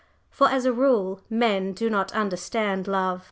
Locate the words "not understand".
1.87-2.87